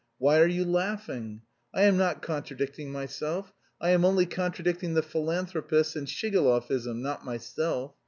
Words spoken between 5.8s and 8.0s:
and Shigalovism, not myself!